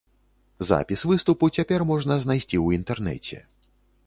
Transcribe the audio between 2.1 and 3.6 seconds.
знайсці ў інтэрнэце.